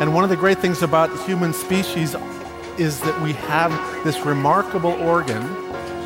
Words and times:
And 0.00 0.14
one 0.14 0.22
of 0.22 0.30
the 0.30 0.36
great 0.36 0.58
things 0.58 0.82
about 0.82 1.10
human 1.26 1.52
species 1.52 2.14
is 2.78 3.00
that 3.00 3.20
we 3.20 3.32
have 3.32 3.72
this 4.04 4.20
remarkable 4.24 4.92
organ, 5.02 5.42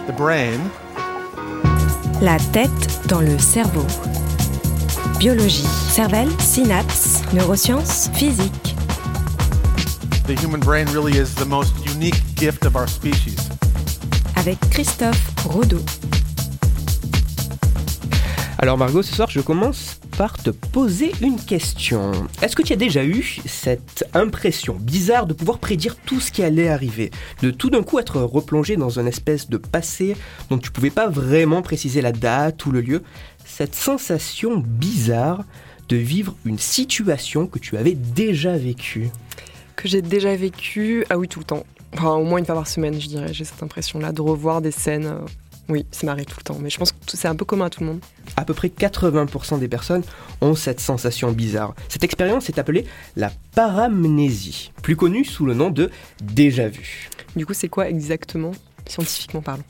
the 0.07 0.14
brain. 0.14 0.71
La 2.23 2.39
tête 2.39 3.07
dans 3.07 3.20
le 3.20 3.39
cerveau. 3.39 3.84
Biologie, 5.18 5.66
cervelle, 5.91 6.30
synapses, 6.41 7.23
neurosciences, 7.34 8.09
physique. 8.16 8.75
The 10.27 10.36
human 10.40 10.61
brain 10.61 10.86
really 10.86 11.18
is 11.18 11.34
the 11.34 11.45
most 11.45 11.74
unique 11.84 12.16
gift 12.34 12.64
of 12.64 12.77
our 12.77 12.86
species. 12.86 13.50
Avec 14.36 14.59
Christophe 14.70 15.20
Rodeau. 15.45 15.84
Alors 18.59 18.79
Margot, 18.79 19.02
ce 19.02 19.14
soir 19.14 19.29
je 19.29 19.43
commence 19.43 20.00
par 20.16 20.36
te 20.36 20.50
poser 20.50 21.12
une 21.20 21.36
question. 21.36 22.12
Est-ce 22.42 22.54
que 22.54 22.62
tu 22.62 22.72
as 22.72 22.76
déjà 22.76 23.04
eu 23.04 23.40
cette 23.46 24.04
impression 24.14 24.75
bizarre 24.75 25.26
de 25.26 25.32
pouvoir 25.32 25.58
prédire 25.58 25.96
tout 25.96 26.20
ce 26.20 26.30
qui 26.30 26.43
allait 26.43 26.68
arriver 26.68 27.11
De 27.43 27.50
tout 27.50 27.70
d'un 27.70 27.82
coup 27.82 27.98
être 27.98 28.20
replongé 28.20 28.76
dans 28.76 28.98
une 28.98 29.06
espèce 29.06 29.48
de 29.48 29.56
passé 29.56 30.17
dont 30.50 30.58
tu 30.58 30.70
pouvais 30.70 30.90
pas 30.90 31.08
vraiment 31.08 31.62
préciser 31.62 32.00
la 32.00 32.12
date 32.12 32.64
ou 32.67 32.72
le 32.72 32.80
lieu? 32.80 33.03
Cette 33.44 33.75
sensation 33.75 34.58
bizarre 34.58 35.44
de 35.89 35.97
vivre 35.97 36.36
une 36.44 36.58
situation 36.58 37.47
que 37.47 37.58
tu 37.58 37.77
avais 37.77 37.94
déjà 37.94 38.56
vécue 38.56 39.11
Que 39.77 39.89
j'ai 39.89 40.03
déjà 40.03 40.34
vécue, 40.36 41.05
ah 41.11 41.19
oui, 41.19 41.28
tout 41.28 41.41
le 41.41 41.44
temps. 41.44 41.67
Enfin, 41.94 42.14
au 42.14 42.25
moins 42.25 42.39
une 42.39 42.47
fois 42.47 42.55
par 42.55 42.69
semaine, 42.69 43.00
je 43.00 43.08
dirais. 43.08 43.33
J'ai 43.34 43.44
cette 43.44 43.62
impression-là 43.62 44.12
de 44.12 44.20
revoir 44.20 44.62
des 44.62 44.70
scènes 44.70 45.06
euh, 45.06 45.19
oui, 45.69 45.86
ça 45.91 46.06
m'arrive 46.06 46.27
tout 46.27 46.36
le 46.39 46.42
temps, 46.42 46.58
mais 46.61 46.70
je 46.70 46.78
pense 46.78 46.92
que 46.92 46.98
c'est 47.06 47.28
un 47.28 47.36
peu 47.36 47.44
commun 47.44 47.66
à 47.66 47.70
tout 47.70 47.80
le 47.80 47.86
monde. 47.86 48.00
À 48.36 48.44
peu 48.44 48.53
près 48.53 48.69
80% 48.69 49.58
des 49.58 49.69
personnes 49.69 50.03
ont 50.41 50.55
cette 50.55 50.80
sensation 50.80 51.33
bizarre. 51.33 51.75
Cette 51.89 52.05
expérience 52.05 52.48
est 52.48 52.58
appelée 52.58 52.84
la 53.16 53.30
paramnésie, 53.55 54.72
plus 54.83 54.97
connue 54.97 55.25
sous 55.25 55.47
le 55.47 55.55
nom 55.55 55.70
de 55.70 55.91
déjà 56.22 56.69
vu. 56.69 57.09
Du 57.37 57.47
coup, 57.47 57.55
c'est 57.55 57.69
quoi 57.69 57.89
exactement, 57.89 58.53
scientifiquement 58.87 59.41
parlant? 59.41 59.64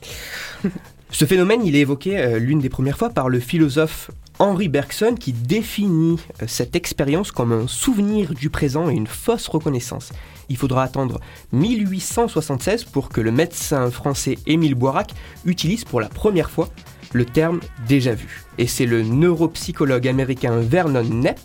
Ce 1.11 1.25
phénomène, 1.25 1.63
il 1.63 1.75
est 1.75 1.81
évoqué 1.81 2.17
euh, 2.17 2.39
l'une 2.39 2.59
des 2.59 2.69
premières 2.69 2.97
fois 2.97 3.11
par 3.11 3.29
le 3.29 3.39
philosophe 3.39 4.09
Henri 4.39 4.67
Bergson 4.67 5.15
qui 5.17 5.31
définit 5.31 6.17
euh, 6.41 6.45
cette 6.47 6.75
expérience 6.75 7.31
comme 7.31 7.51
un 7.51 7.67
souvenir 7.67 8.33
du 8.33 8.49
présent 8.49 8.89
et 8.89 8.93
une 8.93 9.05
fausse 9.05 9.47
reconnaissance. 9.47 10.11
Il 10.49 10.57
faudra 10.57 10.83
attendre 10.83 11.19
1876 11.51 12.85
pour 12.85 13.09
que 13.09 13.21
le 13.21 13.31
médecin 13.31 13.89
français 13.91 14.37
Émile 14.45 14.75
Boirac 14.75 15.13
utilise 15.45 15.83
pour 15.83 16.01
la 16.01 16.09
première 16.09 16.49
fois 16.49 16.69
le 17.13 17.25
terme 17.25 17.59
déjà 17.87 18.13
vu. 18.13 18.43
Et 18.57 18.67
c'est 18.67 18.85
le 18.85 19.03
neuropsychologue 19.03 20.07
américain 20.07 20.57
Vernon 20.57 21.03
Knepp 21.03 21.39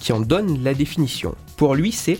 qui 0.00 0.12
en 0.12 0.20
donne 0.20 0.62
la 0.62 0.74
définition. 0.74 1.34
Pour 1.56 1.74
lui, 1.74 1.92
c'est, 1.92 2.18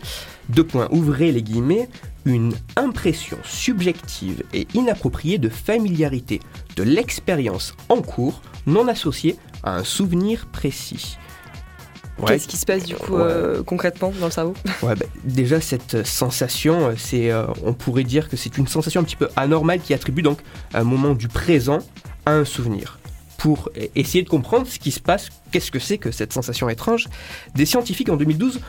deux 0.49 0.65
points, 0.65 0.89
ouvrez 0.91 1.33
les 1.33 1.43
guillemets, 1.43 1.89
une 2.25 2.55
impression 2.77 3.37
subjective 3.45 4.43
et 4.55 4.67
inappropriée 4.75 5.39
de 5.39 5.51
familiarité 5.51 6.41
de 6.77 6.83
l'expérience 6.83 7.75
en 7.91 8.01
cours 8.01 8.41
non 8.67 8.89
associée 8.89 9.37
à 9.63 9.77
un 9.77 9.85
souvenir 9.85 10.47
précis. 10.47 11.19
Qu'est-ce 12.27 12.49
qui 12.49 12.57
se 12.57 12.67
passe 12.67 12.85
du 12.85 12.95
coup 12.95 13.17
euh, 13.17 13.63
concrètement 13.63 14.13
dans 14.21 14.27
le 14.27 14.33
cerveau 14.33 14.55
ouais, 14.83 14.95
bah, 14.95 15.07
Déjà 15.25 15.61
cette 15.61 16.07
sensation, 16.07 16.89
euh, 16.89 16.95
c'est, 16.97 17.31
euh, 17.31 17.47
on 17.65 17.73
pourrait 17.73 18.05
dire 18.05 18.29
que 18.29 18.37
c'est 18.37 18.57
une 18.57 18.67
sensation 18.67 19.01
un 19.01 19.05
petit 19.05 19.17
peu 19.17 19.29
anormale 19.37 19.81
qui 19.81 19.95
attribue 19.95 20.23
donc 20.23 20.39
un 20.73 20.85
moment 20.85 21.15
du 21.15 21.29
présent 21.29 21.79
à 22.27 22.33
un 22.33 22.45
souvenir. 22.45 22.99
Pour 23.37 23.69
essayer 23.95 24.23
de 24.23 24.29
comprendre 24.29 24.67
ce 24.67 24.79
qui 24.79 24.91
se 24.91 25.01
passe, 25.01 25.29
qu'est-ce 25.51 25.71
que 25.71 25.79
c'est 25.79 25.99
que 25.99 26.11
cette 26.11 26.33
sensation 26.33 26.69
étrange, 26.71 27.09
des 27.55 27.67
scientifiques 27.67 28.09
en 28.09 28.17
2012 28.17 28.61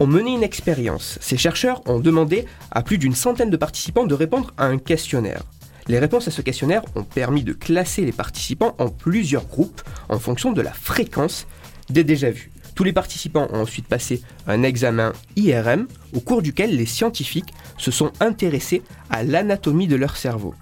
ont 0.00 0.06
mené 0.06 0.32
une 0.32 0.42
expérience. 0.42 1.18
Ces 1.20 1.36
chercheurs 1.36 1.82
ont 1.86 2.00
demandé 2.00 2.46
à 2.70 2.82
plus 2.82 2.96
d'une 2.96 3.14
centaine 3.14 3.50
de 3.50 3.56
participants 3.56 4.06
de 4.06 4.14
répondre 4.14 4.52
à 4.56 4.66
un 4.66 4.78
questionnaire. 4.78 5.42
Les 5.88 5.98
réponses 5.98 6.28
à 6.28 6.30
ce 6.30 6.40
questionnaire 6.40 6.82
ont 6.94 7.02
permis 7.02 7.42
de 7.42 7.52
classer 7.52 8.06
les 8.06 8.12
participants 8.12 8.74
en 8.78 8.88
plusieurs 8.88 9.44
groupes 9.44 9.82
en 10.08 10.18
fonction 10.18 10.52
de 10.52 10.62
la 10.62 10.72
fréquence 10.72 11.46
des 11.90 12.04
déjà-vus. 12.04 12.53
Tous 12.74 12.84
les 12.84 12.92
participants 12.92 13.48
ont 13.52 13.60
ensuite 13.60 13.86
passé 13.86 14.22
un 14.46 14.62
examen 14.62 15.12
IRM 15.36 15.86
au 16.12 16.20
cours 16.20 16.42
duquel 16.42 16.76
les 16.76 16.86
scientifiques 16.86 17.54
se 17.78 17.90
sont 17.90 18.12
intéressés 18.20 18.82
à 19.10 19.22
l'anatomie 19.22 19.86
de 19.86 19.96
leur 19.96 20.16
cerveau. 20.16 20.54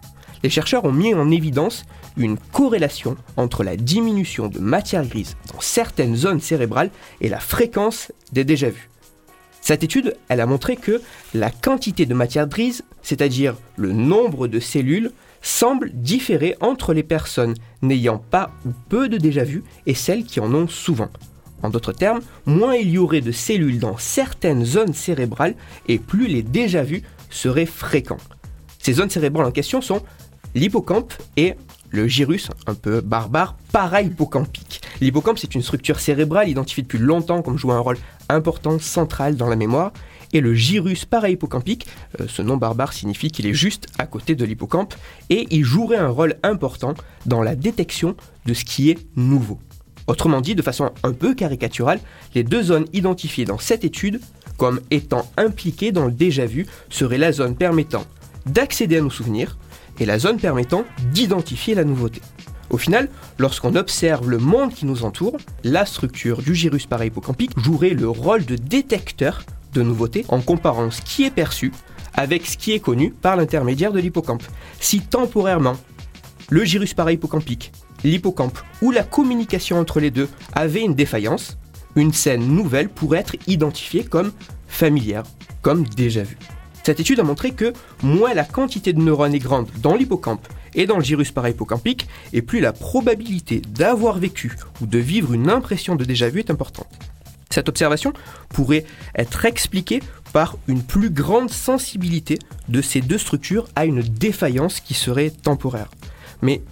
Les 0.42 0.50
chercheurs 0.50 0.84
ont 0.84 0.92
mis 0.92 1.14
en 1.14 1.30
évidence 1.30 1.84
une 2.16 2.36
corrélation 2.36 3.16
entre 3.36 3.64
la 3.64 3.76
diminution 3.76 4.48
de 4.48 4.58
matière 4.58 5.06
grise 5.06 5.36
dans 5.52 5.60
certaines 5.60 6.16
zones 6.16 6.40
cérébrales 6.40 6.90
et 7.20 7.28
la 7.28 7.40
fréquence 7.40 8.12
des 8.32 8.44
déjà-vus. 8.44 8.90
Cette 9.60 9.84
étude, 9.84 10.16
elle 10.28 10.40
a 10.40 10.46
montré 10.46 10.76
que 10.76 11.00
la 11.34 11.50
quantité 11.50 12.04
de 12.04 12.14
matière 12.14 12.48
grise, 12.48 12.82
c'est-à-dire 13.02 13.54
le 13.76 13.92
nombre 13.92 14.48
de 14.48 14.58
cellules, 14.58 15.12
semble 15.40 15.90
différer 15.94 16.56
entre 16.60 16.92
les 16.92 17.04
personnes 17.04 17.54
n'ayant 17.80 18.18
pas 18.18 18.50
ou 18.66 18.70
peu 18.88 19.08
de 19.08 19.18
déjà-vus 19.18 19.62
et 19.86 19.94
celles 19.94 20.24
qui 20.24 20.40
en 20.40 20.52
ont 20.52 20.68
souvent. 20.68 21.10
En 21.62 21.70
d'autres 21.70 21.92
termes, 21.92 22.20
moins 22.46 22.74
il 22.74 22.90
y 22.90 22.98
aurait 22.98 23.20
de 23.20 23.32
cellules 23.32 23.78
dans 23.78 23.96
certaines 23.96 24.64
zones 24.64 24.94
cérébrales 24.94 25.54
et 25.88 25.98
plus 25.98 26.26
les 26.26 26.42
déjà-vus 26.42 27.02
seraient 27.30 27.66
fréquents. 27.66 28.18
Ces 28.78 28.94
zones 28.94 29.10
cérébrales 29.10 29.46
en 29.46 29.52
question 29.52 29.80
sont 29.80 30.02
l'hippocampe 30.54 31.12
et 31.36 31.54
le 31.90 32.08
gyrus, 32.08 32.48
un 32.66 32.74
peu 32.74 33.00
barbare, 33.00 33.54
para-hippocampique. 33.70 34.80
L'hippocampe, 35.00 35.38
c'est 35.38 35.54
une 35.54 35.62
structure 35.62 36.00
cérébrale 36.00 36.48
identifiée 36.48 36.82
depuis 36.82 36.98
longtemps 36.98 37.42
comme 37.42 37.58
jouant 37.58 37.74
un 37.74 37.80
rôle 37.80 37.98
important, 38.28 38.78
central 38.78 39.36
dans 39.36 39.48
la 39.48 39.56
mémoire. 39.56 39.92
Et 40.32 40.40
le 40.40 40.54
gyrus 40.54 41.04
para-hippocampique, 41.04 41.86
euh, 42.20 42.26
ce 42.26 42.40
nom 42.40 42.56
barbare 42.56 42.94
signifie 42.94 43.30
qu'il 43.30 43.46
est 43.46 43.52
juste 43.52 43.88
à 43.98 44.06
côté 44.06 44.34
de 44.34 44.44
l'hippocampe, 44.46 44.94
et 45.28 45.46
il 45.50 45.64
jouerait 45.64 45.98
un 45.98 46.08
rôle 46.08 46.36
important 46.42 46.94
dans 47.26 47.42
la 47.42 47.54
détection 47.54 48.16
de 48.46 48.54
ce 48.54 48.64
qui 48.64 48.88
est 48.88 48.98
nouveau. 49.14 49.58
Autrement 50.06 50.40
dit, 50.40 50.54
de 50.54 50.62
façon 50.62 50.90
un 51.02 51.12
peu 51.12 51.34
caricaturale, 51.34 52.00
les 52.34 52.42
deux 52.42 52.62
zones 52.62 52.86
identifiées 52.92 53.44
dans 53.44 53.58
cette 53.58 53.84
étude 53.84 54.20
comme 54.56 54.80
étant 54.90 55.30
impliquées 55.36 55.92
dans 55.92 56.06
le 56.06 56.12
déjà-vu 56.12 56.66
seraient 56.90 57.18
la 57.18 57.32
zone 57.32 57.56
permettant 57.56 58.04
d'accéder 58.46 58.98
à 58.98 59.00
nos 59.00 59.10
souvenirs 59.10 59.56
et 60.00 60.06
la 60.06 60.18
zone 60.18 60.38
permettant 60.38 60.84
d'identifier 61.12 61.74
la 61.74 61.84
nouveauté. 61.84 62.20
Au 62.70 62.78
final, 62.78 63.08
lorsqu'on 63.38 63.76
observe 63.76 64.30
le 64.30 64.38
monde 64.38 64.72
qui 64.72 64.86
nous 64.86 65.04
entoure, 65.04 65.36
la 65.62 65.84
structure 65.84 66.42
du 66.42 66.54
gyrus 66.54 66.86
parahippocampique 66.86 67.58
jouerait 67.58 67.90
le 67.90 68.08
rôle 68.08 68.44
de 68.44 68.56
détecteur 68.56 69.42
de 69.74 69.82
nouveautés 69.82 70.24
en 70.28 70.40
comparant 70.40 70.90
ce 70.90 71.02
qui 71.02 71.24
est 71.24 71.30
perçu 71.30 71.72
avec 72.14 72.46
ce 72.46 72.56
qui 72.56 72.72
est 72.72 72.80
connu 72.80 73.10
par 73.10 73.36
l'intermédiaire 73.36 73.92
de 73.92 74.00
l'hippocampe. 74.00 74.42
Si 74.80 75.00
temporairement, 75.00 75.76
le 76.50 76.64
gyrus 76.64 76.94
parahippocampique 76.94 77.72
l'hippocampe 78.04 78.58
ou 78.80 78.90
la 78.90 79.02
communication 79.02 79.78
entre 79.78 80.00
les 80.00 80.10
deux 80.10 80.28
avait 80.52 80.82
une 80.82 80.94
défaillance, 80.94 81.56
une 81.96 82.12
scène 82.12 82.46
nouvelle 82.46 82.88
pourrait 82.88 83.20
être 83.20 83.36
identifiée 83.46 84.04
comme 84.04 84.32
familière, 84.66 85.24
comme 85.60 85.84
déjà 85.84 86.22
vue. 86.22 86.38
Cette 86.84 86.98
étude 86.98 87.20
a 87.20 87.24
montré 87.24 87.52
que 87.52 87.72
moins 88.02 88.34
la 88.34 88.44
quantité 88.44 88.92
de 88.92 89.00
neurones 89.00 89.34
est 89.34 89.38
grande 89.38 89.68
dans 89.80 89.94
l'hippocampe 89.94 90.46
et 90.74 90.86
dans 90.86 90.96
le 90.96 91.04
gyrus 91.04 91.30
parahippocampique, 91.30 92.08
et 92.32 92.42
plus 92.42 92.60
la 92.60 92.72
probabilité 92.72 93.60
d'avoir 93.60 94.18
vécu 94.18 94.56
ou 94.80 94.86
de 94.86 94.98
vivre 94.98 95.34
une 95.34 95.50
impression 95.50 95.96
de 95.96 96.04
déjà 96.04 96.28
vu 96.28 96.40
est 96.40 96.50
importante. 96.50 96.88
Cette 97.50 97.68
observation 97.68 98.14
pourrait 98.48 98.86
être 99.14 99.44
expliquée 99.44 100.02
par 100.32 100.56
une 100.66 100.82
plus 100.82 101.10
grande 101.10 101.50
sensibilité 101.50 102.38
de 102.68 102.80
ces 102.80 103.02
deux 103.02 103.18
structures 103.18 103.68
à 103.76 103.84
une 103.84 104.00
défaillance 104.00 104.80
qui 104.80 104.94
serait 104.94 105.30
temporaire. 105.30 105.90
Mais 106.40 106.62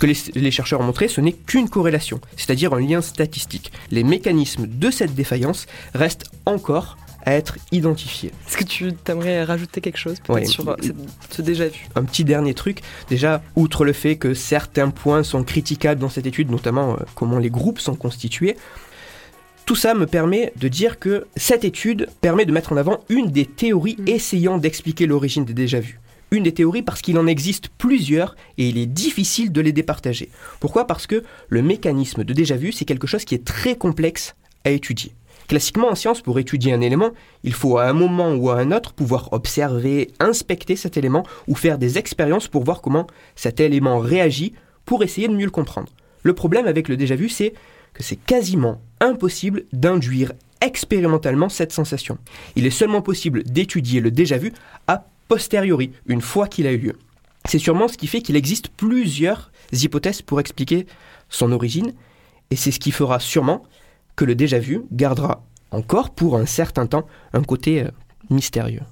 que 0.00 0.06
les, 0.06 0.50
chercheurs 0.50 0.80
ont 0.80 0.84
montré, 0.84 1.06
ce 1.06 1.20
n'est 1.20 1.32
qu'une 1.32 1.68
corrélation, 1.68 2.20
c'est-à-dire 2.36 2.72
un 2.72 2.80
lien 2.80 3.02
statistique. 3.02 3.70
Les 3.90 4.02
mécanismes 4.02 4.66
de 4.66 4.90
cette 4.90 5.14
défaillance 5.14 5.66
restent 5.94 6.30
encore 6.46 6.96
à 7.24 7.34
être 7.34 7.58
identifiés. 7.70 8.32
Est-ce 8.48 8.56
que 8.56 8.64
tu 8.64 8.90
aimerais 9.06 9.44
rajouter 9.44 9.82
quelque 9.82 9.98
chose 9.98 10.16
sur 10.46 10.68
euh, 10.70 10.76
ce 11.30 11.42
déjà 11.42 11.68
vu? 11.68 11.86
Un 11.94 12.04
petit 12.04 12.24
dernier 12.24 12.54
truc. 12.54 12.80
Déjà, 13.10 13.42
outre 13.56 13.84
le 13.84 13.92
fait 13.92 14.16
que 14.16 14.32
certains 14.32 14.88
points 14.88 15.22
sont 15.22 15.44
critiquables 15.44 16.00
dans 16.00 16.08
cette 16.08 16.26
étude, 16.26 16.50
notamment 16.50 16.94
euh, 16.94 16.96
comment 17.14 17.38
les 17.38 17.50
groupes 17.50 17.78
sont 17.78 17.94
constitués, 17.94 18.56
tout 19.66 19.76
ça 19.76 19.92
me 19.92 20.06
permet 20.06 20.54
de 20.56 20.68
dire 20.68 20.98
que 20.98 21.26
cette 21.36 21.64
étude 21.64 22.08
permet 22.22 22.46
de 22.46 22.52
mettre 22.52 22.72
en 22.72 22.78
avant 22.78 23.04
une 23.10 23.30
des 23.30 23.44
théories 23.44 23.96
mm. 23.98 24.08
essayant 24.08 24.58
d'expliquer 24.58 25.06
l'origine 25.06 25.44
des 25.44 25.54
déjà-vus 25.54 26.00
une 26.30 26.44
des 26.44 26.54
théories 26.54 26.82
parce 26.82 27.02
qu'il 27.02 27.18
en 27.18 27.26
existe 27.26 27.68
plusieurs 27.68 28.36
et 28.58 28.68
il 28.68 28.78
est 28.78 28.86
difficile 28.86 29.52
de 29.52 29.60
les 29.60 29.72
départager. 29.72 30.30
Pourquoi? 30.60 30.86
Parce 30.86 31.06
que 31.06 31.24
le 31.48 31.62
mécanisme 31.62 32.24
de 32.24 32.32
déjà-vu, 32.32 32.72
c'est 32.72 32.84
quelque 32.84 33.06
chose 33.06 33.24
qui 33.24 33.34
est 33.34 33.44
très 33.44 33.76
complexe 33.76 34.34
à 34.64 34.70
étudier. 34.70 35.12
Classiquement, 35.48 35.90
en 35.90 35.96
science, 35.96 36.20
pour 36.20 36.38
étudier 36.38 36.72
un 36.72 36.80
élément, 36.80 37.10
il 37.42 37.54
faut 37.54 37.78
à 37.78 37.86
un 37.86 37.92
moment 37.92 38.34
ou 38.34 38.50
à 38.50 38.58
un 38.58 38.70
autre 38.70 38.92
pouvoir 38.92 39.32
observer, 39.32 40.12
inspecter 40.20 40.76
cet 40.76 40.96
élément 40.96 41.26
ou 41.48 41.56
faire 41.56 41.76
des 41.76 41.98
expériences 41.98 42.46
pour 42.46 42.62
voir 42.62 42.80
comment 42.80 43.08
cet 43.34 43.58
élément 43.58 43.98
réagit 43.98 44.52
pour 44.84 45.02
essayer 45.02 45.26
de 45.26 45.34
mieux 45.34 45.46
le 45.46 45.50
comprendre. 45.50 45.92
Le 46.22 46.34
problème 46.34 46.66
avec 46.66 46.88
le 46.88 46.96
déjà-vu, 46.96 47.28
c'est 47.28 47.54
que 47.94 48.04
c'est 48.04 48.14
quasiment 48.14 48.80
impossible 49.00 49.64
d'induire 49.72 50.32
expérimentalement 50.60 51.48
cette 51.48 51.72
sensation. 51.72 52.18
Il 52.54 52.66
est 52.66 52.70
seulement 52.70 53.02
possible 53.02 53.42
d'étudier 53.42 54.00
le 54.00 54.10
déjà 54.10 54.36
vu 54.36 54.52
a 54.86 55.06
posteriori, 55.30 55.92
une 56.06 56.20
fois 56.20 56.48
qu'il 56.48 56.66
a 56.66 56.72
eu 56.72 56.78
lieu. 56.78 56.98
C'est 57.48 57.60
sûrement 57.60 57.86
ce 57.86 57.96
qui 57.96 58.08
fait 58.08 58.20
qu'il 58.20 58.34
existe 58.34 58.66
plusieurs 58.68 59.52
hypothèses 59.72 60.22
pour 60.22 60.40
expliquer 60.40 60.86
son 61.28 61.52
origine, 61.52 61.92
et 62.50 62.56
c'est 62.56 62.72
ce 62.72 62.80
qui 62.80 62.90
fera 62.90 63.20
sûrement 63.20 63.62
que 64.16 64.24
le 64.24 64.34
déjà 64.34 64.58
vu 64.58 64.82
gardera 64.90 65.46
encore 65.70 66.10
pour 66.10 66.36
un 66.36 66.46
certain 66.46 66.88
temps 66.88 67.06
un 67.32 67.44
côté 67.44 67.84
euh, 67.84 67.90
mystérieux. 68.28 68.82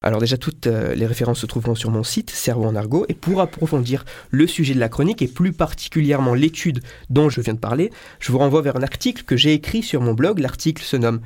Alors 0.00 0.20
déjà, 0.20 0.38
toutes 0.38 0.68
euh, 0.68 0.94
les 0.94 1.06
références 1.06 1.40
se 1.40 1.46
trouveront 1.46 1.74
sur 1.74 1.90
mon 1.90 2.02
site, 2.02 2.30
Cerveau 2.30 2.64
en 2.64 2.74
argot, 2.74 3.04
et 3.10 3.14
pour 3.14 3.42
approfondir 3.42 4.06
le 4.30 4.46
sujet 4.46 4.72
de 4.72 4.80
la 4.80 4.88
chronique, 4.88 5.20
et 5.20 5.28
plus 5.28 5.52
particulièrement 5.52 6.32
l'étude 6.32 6.80
dont 7.10 7.28
je 7.28 7.42
viens 7.42 7.52
de 7.52 7.58
parler, 7.58 7.92
je 8.20 8.32
vous 8.32 8.38
renvoie 8.38 8.62
vers 8.62 8.76
un 8.76 8.82
article 8.82 9.24
que 9.24 9.36
j'ai 9.36 9.52
écrit 9.52 9.82
sur 9.82 10.00
mon 10.00 10.14
blog. 10.14 10.38
L'article 10.38 10.82
se 10.82 10.96
nomme 10.96 11.20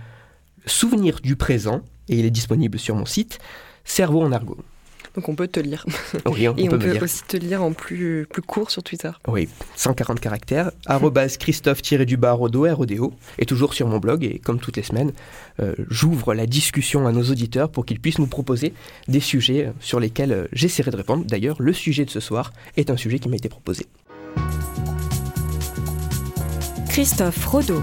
Souvenir 0.67 1.21
du 1.21 1.37
présent, 1.37 1.83
et 2.09 2.19
il 2.19 2.25
est 2.25 2.31
disponible 2.31 2.79
sur 2.79 2.95
mon 2.95 3.07
site, 3.07 3.39
Cerveau 3.85 4.23
en 4.23 4.33
argot. 4.33 4.59
Donc 5.15 5.31
on 5.31 5.35
peut 5.35 5.49
te 5.49 5.61
lire. 5.61 5.87
Oui, 6.27 6.47
on, 6.49 6.57
Et 6.57 6.67
on 6.67 6.71
peut 6.73 6.79
peut, 6.79 6.87
me 6.89 6.93
lire. 6.93 7.03
aussi 7.03 7.23
te 7.23 7.37
lire 7.37 7.63
en 7.63 7.73
plus, 7.73 8.27
plus 8.29 8.43
court 8.43 8.71
sur 8.71 8.83
Twitter. 8.83 9.11
Oui, 9.29 9.49
140 9.77 10.21
caractères, 10.21 10.73
arrobase 10.87 11.39
Christophe-du-bas 11.39 12.33
Rodo, 12.33 12.67
et 13.39 13.47
toujours 13.47 13.73
sur 13.75 13.87
mon 13.87 13.99
blog, 13.99 14.25
et 14.25 14.39
comme 14.39 14.61
toutes 14.61 14.77
les 14.77 14.83
semaines, 14.83 15.13
euh, 15.61 15.75
j'ouvre 15.89 16.35
la 16.35 16.47
discussion 16.47 17.07
à 17.07 17.13
nos 17.13 17.23
auditeurs 17.23 17.71
pour 17.71 17.87
qu'ils 17.87 18.01
puissent 18.01 18.19
nous 18.19 18.27
proposer 18.27 18.75
des 19.09 19.21
sujets 19.21 19.73
sur 19.81 20.01
lesquels 20.01 20.33
euh, 20.33 20.47
j'essaierai 20.53 20.91
de 20.91 20.97
répondre. 20.97 21.25
D'ailleurs, 21.25 21.57
le 21.63 21.73
sujet 21.73 22.05
de 22.05 22.11
ce 22.11 22.21
soir 22.21 22.53
est 22.77 22.91
un 22.91 22.97
sujet 22.97 23.19
qui 23.19 23.29
m'a 23.29 23.37
été 23.37 23.49
proposé. 23.49 23.87
Christophe 26.89 27.45
Rodeau. 27.47 27.83